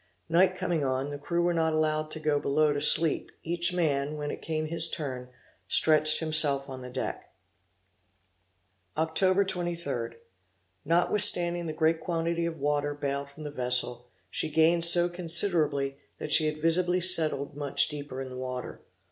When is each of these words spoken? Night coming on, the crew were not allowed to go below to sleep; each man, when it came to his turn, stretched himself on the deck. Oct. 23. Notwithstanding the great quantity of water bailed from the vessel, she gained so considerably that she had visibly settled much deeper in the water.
Night 0.27 0.55
coming 0.55 0.83
on, 0.83 1.11
the 1.11 1.19
crew 1.19 1.43
were 1.43 1.53
not 1.53 1.73
allowed 1.73 2.09
to 2.09 2.19
go 2.19 2.39
below 2.39 2.73
to 2.73 2.81
sleep; 2.81 3.31
each 3.43 3.71
man, 3.71 4.17
when 4.17 4.31
it 4.31 4.41
came 4.41 4.65
to 4.65 4.71
his 4.71 4.89
turn, 4.89 5.29
stretched 5.67 6.17
himself 6.19 6.67
on 6.67 6.81
the 6.81 6.89
deck. 6.89 7.29
Oct. 8.97 9.47
23. 9.47 10.17
Notwithstanding 10.83 11.67
the 11.67 11.73
great 11.73 11.99
quantity 12.01 12.47
of 12.47 12.57
water 12.57 12.95
bailed 12.95 13.29
from 13.29 13.43
the 13.43 13.51
vessel, 13.51 14.07
she 14.31 14.49
gained 14.49 14.85
so 14.85 15.07
considerably 15.07 15.97
that 16.17 16.31
she 16.31 16.47
had 16.47 16.57
visibly 16.57 16.99
settled 16.99 17.55
much 17.55 17.87
deeper 17.87 18.19
in 18.19 18.29
the 18.29 18.35
water. 18.37 18.81